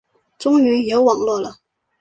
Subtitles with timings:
[0.39, 1.57] 终于有网路了